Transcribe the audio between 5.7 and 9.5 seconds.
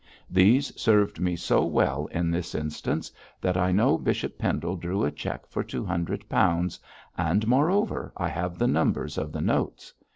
hundred pounds, and moreover, I have the numbers of the